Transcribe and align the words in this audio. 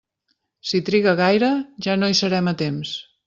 Si 0.69 0.81
triga 0.87 1.13
gaire 1.19 1.51
ja 1.87 1.99
no 2.01 2.11
hi 2.13 2.19
serem 2.23 2.53
a 2.53 2.57
temps. 2.65 2.99